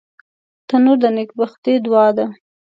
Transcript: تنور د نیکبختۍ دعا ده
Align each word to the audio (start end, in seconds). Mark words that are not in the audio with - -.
تنور 0.67 0.97
د 1.03 1.05
نیکبختۍ 1.17 1.75
دعا 1.85 2.07
ده 2.17 2.25